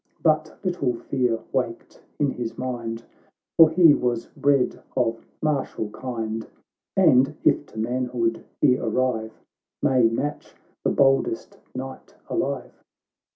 [0.23, 3.03] But little fear waked in bis mind,
[3.55, 6.47] For he was bred of martial kind,
[6.97, 9.39] And, if to manbood he arrive,
[9.83, 12.73] May match the boldest knight alive.